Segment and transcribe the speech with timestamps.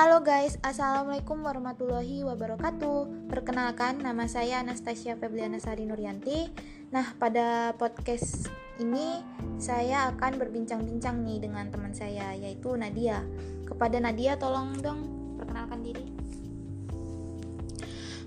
[0.00, 3.28] Halo guys, Assalamualaikum warahmatullahi wabarakatuh.
[3.28, 6.48] Perkenalkan, nama saya Anastasia Febliana Sari Nuryanti.
[6.88, 8.48] Nah, pada podcast
[8.80, 9.20] ini
[9.60, 13.20] saya akan berbincang-bincang nih dengan teman saya yaitu Nadia.
[13.68, 15.04] Kepada Nadia tolong dong
[15.36, 16.08] perkenalkan diri.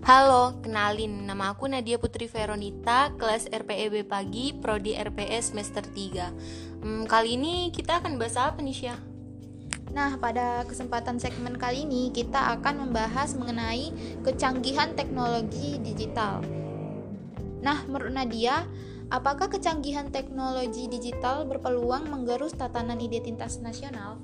[0.06, 1.26] Halo, kenalin.
[1.26, 6.86] Nama aku Nadia Putri Veronita, kelas RPEB pagi, prodi RPS semester 3.
[6.86, 9.13] Hmm, kali ini kita akan bahas apa nih, Syah?
[9.94, 13.94] Nah, pada kesempatan segmen kali ini kita akan membahas mengenai
[14.26, 16.42] kecanggihan teknologi digital.
[17.62, 18.66] Nah, menurut Nadia,
[19.14, 24.18] apakah kecanggihan teknologi digital berpeluang menggerus tatanan identitas nasional?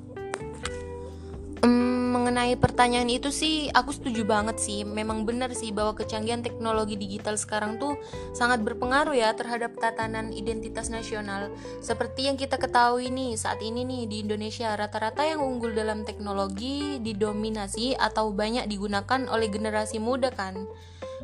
[1.66, 4.86] Mengenai pertanyaan itu sih aku setuju banget sih.
[4.86, 7.98] Memang benar sih bahwa kecanggihan teknologi digital sekarang tuh
[8.38, 11.49] sangat berpengaruh ya terhadap tatanan identitas nasional.
[11.82, 17.01] Seperti yang kita ketahui nih saat ini nih di Indonesia rata-rata yang unggul dalam teknologi
[17.01, 20.70] didominasi atau banyak digunakan oleh generasi muda kan.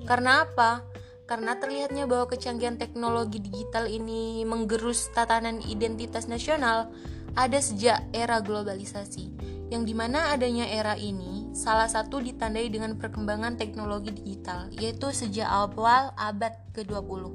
[0.09, 0.81] Karena apa?
[1.25, 6.89] Karena terlihatnya bahwa kecanggihan teknologi digital ini menggerus tatanan identitas nasional
[7.33, 13.58] ada sejak era globalisasi yang di mana adanya era ini salah satu ditandai dengan perkembangan
[13.58, 17.33] teknologi digital, yaitu sejak awal abad ke-20.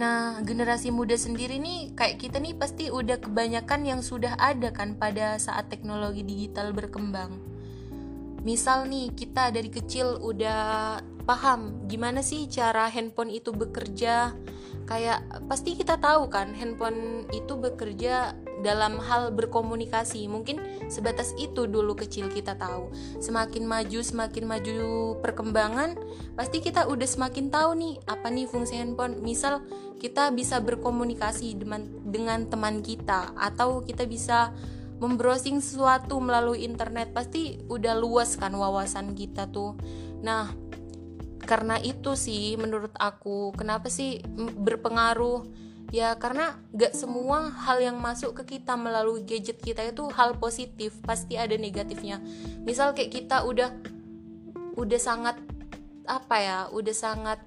[0.00, 4.96] Nah, generasi muda sendiri nih, kayak kita nih pasti udah kebanyakan yang sudah ada kan
[4.96, 7.36] pada saat teknologi digital berkembang.
[8.40, 14.32] Misal nih, kita dari kecil udah paham gimana sih cara handphone itu bekerja,
[14.88, 20.28] kayak pasti kita tahu kan handphone itu bekerja dalam hal berkomunikasi.
[20.28, 20.60] Mungkin
[20.92, 22.92] sebatas itu dulu kecil kita tahu.
[23.18, 24.78] Semakin maju semakin maju
[25.20, 25.96] perkembangan
[26.36, 29.20] pasti kita udah semakin tahu nih apa nih fungsi handphone.
[29.20, 29.64] Misal
[30.00, 31.60] kita bisa berkomunikasi
[32.08, 34.52] dengan teman kita atau kita bisa
[35.00, 39.76] membrowsing sesuatu melalui internet pasti udah luas kan wawasan kita tuh.
[40.20, 40.52] Nah
[41.40, 45.48] karena itu sih menurut aku kenapa sih berpengaruh
[45.90, 50.94] ya karena gak semua hal yang masuk ke kita melalui gadget kita itu hal positif
[51.02, 52.22] pasti ada negatifnya.
[52.62, 53.70] Misal kayak kita udah
[54.78, 55.36] udah sangat
[56.06, 57.38] apa ya udah sangat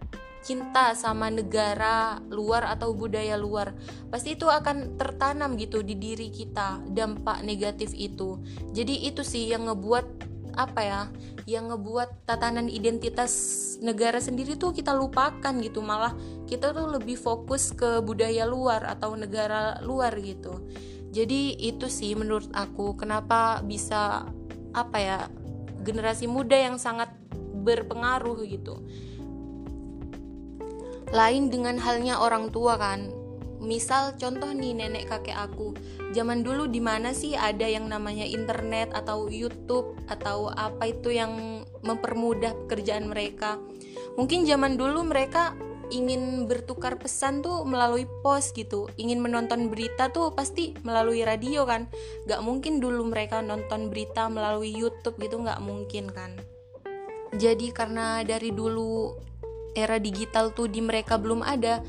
[0.44, 3.72] cinta sama negara luar atau budaya luar
[4.12, 8.44] pasti itu akan tertanam gitu di diri kita dampak negatif itu.
[8.76, 11.02] Jadi itu sih yang ngebuat apa ya
[11.50, 13.34] yang ngebuat tatanan identitas
[13.82, 15.82] negara sendiri tuh kita lupakan gitu.
[15.84, 16.14] Malah
[16.46, 20.64] kita tuh lebih fokus ke budaya luar atau negara luar gitu.
[21.14, 24.26] Jadi itu sih menurut aku kenapa bisa
[24.74, 25.20] apa ya
[25.86, 27.14] generasi muda yang sangat
[27.64, 28.82] berpengaruh gitu.
[31.14, 33.23] Lain dengan halnya orang tua kan
[33.64, 35.74] misal contoh nih nenek kakek aku.
[36.12, 41.64] Zaman dulu di mana sih ada yang namanya internet atau YouTube atau apa itu yang
[41.82, 43.58] mempermudah pekerjaan mereka?
[44.20, 45.58] Mungkin zaman dulu mereka
[45.90, 48.90] ingin bertukar pesan tuh melalui pos gitu.
[48.98, 51.90] Ingin menonton berita tuh pasti melalui radio kan.
[52.30, 56.38] Gak mungkin dulu mereka nonton berita melalui YouTube gitu gak mungkin kan.
[57.34, 59.18] Jadi karena dari dulu
[59.74, 61.82] era digital tuh di mereka belum ada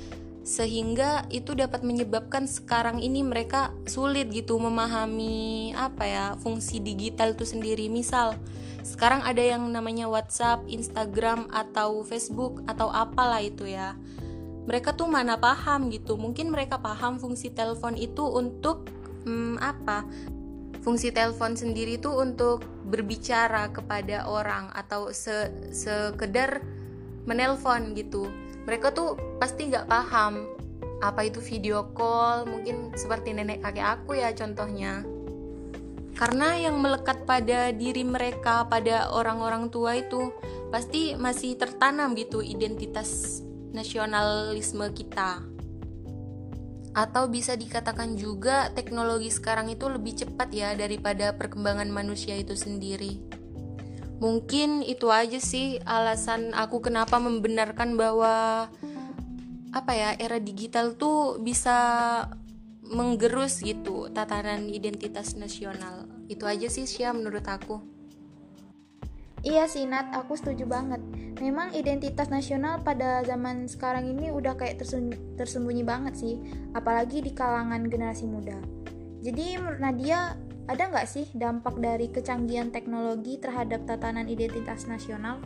[0.45, 7.49] sehingga itu dapat menyebabkan sekarang ini mereka sulit gitu memahami apa ya fungsi digital itu
[7.49, 7.89] sendiri.
[7.89, 8.37] Misal
[8.85, 13.97] sekarang ada yang namanya WhatsApp, Instagram atau Facebook atau apalah itu ya.
[14.69, 16.21] Mereka tuh mana paham gitu?
[16.21, 18.85] Mungkin mereka paham fungsi telepon itu untuk
[19.25, 20.05] hmm, apa?
[20.85, 26.61] Fungsi telepon sendiri tuh untuk berbicara kepada orang atau se sekedar
[27.25, 28.29] menelpon gitu
[28.65, 30.49] mereka tuh pasti nggak paham
[31.05, 35.05] apa itu video call mungkin seperti nenek kakek aku ya contohnya.
[36.15, 40.31] Karena yang melekat pada diri mereka pada orang-orang tua itu
[40.71, 43.43] pasti masih tertanam gitu identitas
[43.75, 45.43] nasionalisme kita.
[46.95, 53.34] Atau bisa dikatakan juga teknologi sekarang itu lebih cepat ya daripada perkembangan manusia itu sendiri
[54.23, 58.67] mungkin itu aja sih alasan aku kenapa membenarkan bahwa
[59.75, 61.77] apa ya era digital tuh bisa
[62.85, 67.95] menggerus gitu tatanan identitas nasional itu aja sih Syah menurut aku
[69.45, 71.05] Iya sih Nat, aku setuju banget.
[71.37, 76.41] Memang identitas nasional pada zaman sekarang ini udah kayak tersembunyi, tersembunyi banget sih,
[76.73, 78.57] apalagi di kalangan generasi muda.
[79.21, 80.33] Jadi Nadia,
[80.65, 85.41] ada nggak sih dampak dari kecanggihan teknologi terhadap tatanan identitas nasional?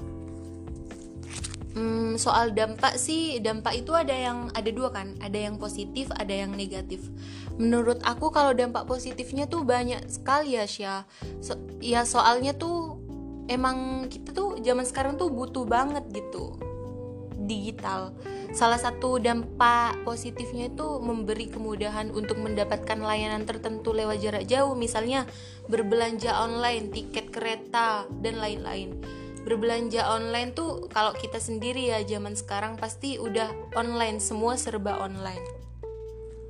[1.78, 6.34] Hmm, soal dampak sih, dampak itu ada yang ada dua kan, ada yang positif, ada
[6.34, 7.06] yang negatif.
[7.54, 11.02] Menurut aku kalau dampak positifnya tuh banyak sekali ya Syah.
[11.38, 12.98] So, ya soalnya tuh
[13.46, 16.58] emang kita tuh zaman sekarang tuh butuh banget gitu
[17.48, 18.12] digital.
[18.48, 25.28] Salah satu dampak positifnya itu memberi kemudahan untuk mendapatkan layanan tertentu lewat jarak jauh, misalnya
[25.68, 28.96] berbelanja online, tiket kereta, dan lain-lain.
[29.44, 35.44] Berbelanja online tuh kalau kita sendiri ya zaman sekarang pasti udah online, semua serba online.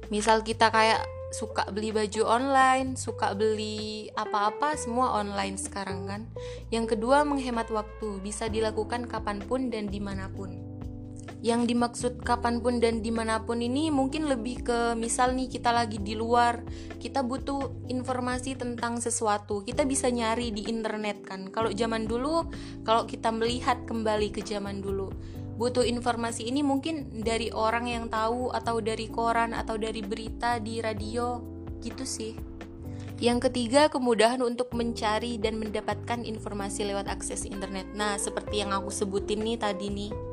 [0.09, 6.23] Misal kita kayak suka beli baju online, suka beli apa-apa semua online sekarang kan.
[6.73, 10.58] Yang kedua menghemat waktu, bisa dilakukan kapan pun dan di mana pun.
[11.39, 15.71] Yang dimaksud kapan pun dan di mana pun ini mungkin lebih ke misal nih kita
[15.71, 16.67] lagi di luar,
[16.99, 21.47] kita butuh informasi tentang sesuatu, kita bisa nyari di internet kan.
[21.55, 22.43] Kalau zaman dulu,
[22.83, 25.15] kalau kita melihat kembali ke zaman dulu,
[25.55, 30.83] butuh informasi ini mungkin dari orang yang tahu atau dari koran atau dari berita di
[30.83, 31.39] radio
[31.79, 32.35] gitu sih.
[33.19, 37.91] Yang ketiga, kemudahan untuk mencari dan mendapatkan informasi lewat akses internet.
[37.91, 40.28] Nah, seperti yang aku sebutin nih tadi nih.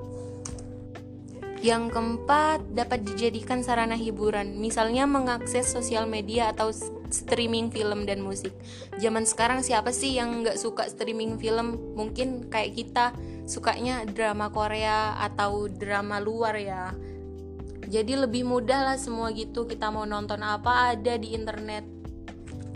[1.64, 6.70] Yang keempat, dapat dijadikan sarana hiburan, misalnya mengakses sosial media atau
[7.10, 8.52] streaming film dan musik.
[9.00, 11.96] Zaman sekarang siapa sih yang nggak suka streaming film?
[11.96, 13.06] Mungkin kayak kita
[13.46, 16.94] sukanya drama Korea atau drama luar ya
[17.86, 21.86] jadi lebih mudah lah semua gitu kita mau nonton apa ada di internet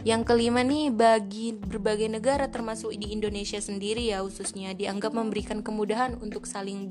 [0.08, 6.16] yang kelima nih bagi berbagai negara termasuk di Indonesia sendiri ya khususnya dianggap memberikan kemudahan
[6.24, 6.88] untuk saling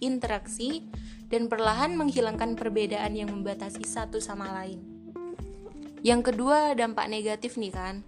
[0.00, 0.88] berinteraksi
[1.28, 4.80] dan perlahan menghilangkan perbedaan yang membatasi satu sama lain.
[6.00, 8.00] Yang kedua dampak negatif nih kan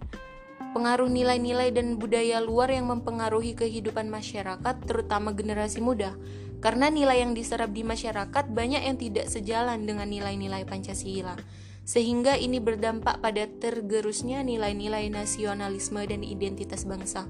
[0.73, 6.17] pengaruh nilai-nilai dan budaya luar yang mempengaruhi kehidupan masyarakat, terutama generasi muda.
[6.65, 11.37] Karena nilai yang diserap di masyarakat banyak yang tidak sejalan dengan nilai-nilai Pancasila,
[11.85, 17.29] sehingga ini berdampak pada tergerusnya nilai-nilai nasionalisme dan identitas bangsa.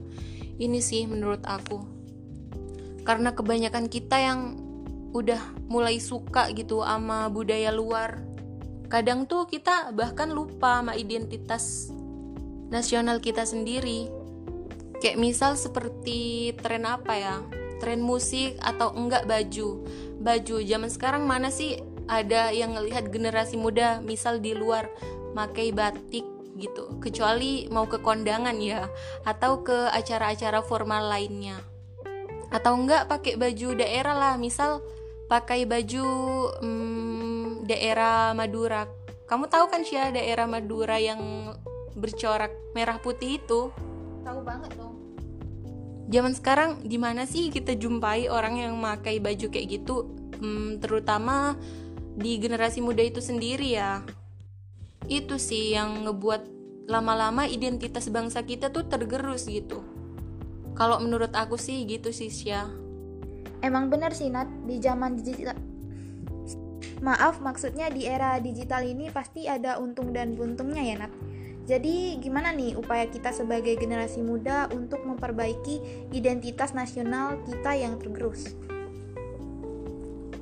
[0.56, 2.03] Ini sih menurut aku.
[3.04, 4.40] Karena kebanyakan kita yang
[5.14, 5.40] udah
[5.70, 8.24] mulai suka gitu sama budaya luar.
[8.90, 11.94] Kadang tuh kita bahkan lupa sama identitas
[12.74, 14.10] nasional kita sendiri.
[14.98, 17.36] Kayak misal seperti tren apa ya?
[17.78, 19.86] Tren musik atau enggak baju.
[20.24, 24.90] Baju zaman sekarang mana sih ada yang ngelihat generasi muda misal di luar
[25.38, 26.26] pakai batik
[26.58, 26.98] gitu.
[27.02, 28.88] Kecuali mau ke kondangan ya
[29.26, 31.73] atau ke acara-acara formal lainnya.
[32.54, 34.86] Atau enggak pakai baju daerah lah, misal
[35.26, 36.06] pakai baju
[36.62, 38.86] hmm, daerah Madura.
[39.26, 41.50] Kamu tahu kan sih daerah Madura yang
[41.98, 43.74] bercorak merah putih itu?
[44.22, 44.94] Tahu banget dong.
[46.14, 50.14] Zaman sekarang di mana sih kita jumpai orang yang memakai baju kayak gitu?
[50.38, 51.58] Hmm, terutama
[52.14, 54.06] di generasi muda itu sendiri ya.
[55.10, 56.54] Itu sih yang ngebuat
[56.86, 59.93] lama-lama identitas bangsa kita tuh tergerus gitu
[60.74, 62.70] kalau menurut aku sih gitu sih ya
[63.64, 65.58] emang benar sih Nat di zaman digital
[67.04, 71.14] maaf maksudnya di era digital ini pasti ada untung dan buntungnya ya Nat
[71.64, 75.80] jadi gimana nih upaya kita sebagai generasi muda untuk memperbaiki
[76.12, 78.52] identitas nasional kita yang tergerus?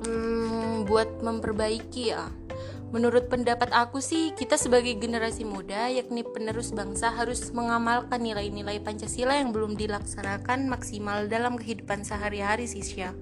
[0.02, 2.26] Hmm, buat memperbaiki ya.
[2.92, 9.40] Menurut pendapat aku sih, kita sebagai generasi muda, yakni penerus bangsa, harus mengamalkan nilai-nilai Pancasila
[9.40, 13.16] yang belum dilaksanakan maksimal dalam kehidupan sehari-hari sih, Syah.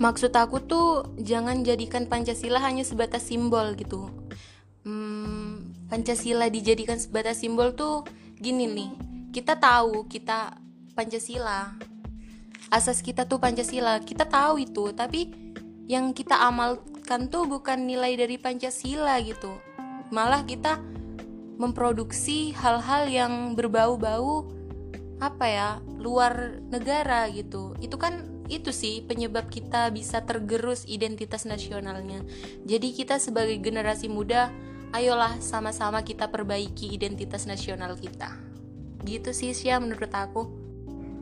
[0.00, 4.08] Maksud aku tuh, jangan jadikan Pancasila hanya sebatas simbol gitu.
[4.88, 8.02] Hmm, Pancasila dijadikan sebatas simbol tuh
[8.36, 8.90] gini nih
[9.30, 10.58] kita tahu kita
[10.98, 11.78] Pancasila
[12.68, 15.30] asas kita tuh Pancasila kita tahu itu tapi
[15.86, 16.34] yang kita
[17.06, 19.62] amalkan tuh bukan nilai dari Pancasila gitu
[20.10, 20.82] malah kita
[21.54, 24.50] memproduksi hal-hal yang berbau-bau
[25.22, 25.68] apa ya
[26.02, 32.26] luar negara gitu itu kan itu sih penyebab kita bisa tergerus identitas nasionalnya
[32.66, 34.50] jadi kita sebagai generasi muda
[34.90, 38.32] ayolah sama-sama kita perbaiki identitas nasional kita.
[39.02, 40.65] Gitu sih Sia menurut aku.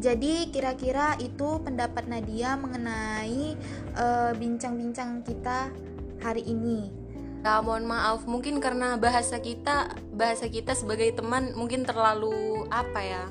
[0.05, 3.57] Jadi kira-kira itu pendapat Nadia mengenai
[3.97, 5.73] eh, bincang-bincang uh, kita
[6.21, 6.93] hari ini.
[7.41, 13.25] Ya, mohon maaf, mungkin karena bahasa kita, bahasa kita sebagai teman mungkin terlalu apa ya?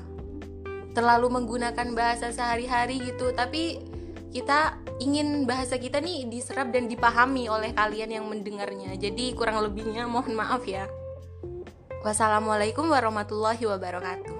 [0.94, 3.82] Terlalu menggunakan bahasa sehari-hari gitu, tapi
[4.30, 8.94] kita ingin bahasa kita nih diserap dan dipahami oleh kalian yang mendengarnya.
[8.98, 10.86] Jadi kurang lebihnya mohon maaf ya.
[12.06, 14.33] Wassalamualaikum warahmatullahi wabarakatuh.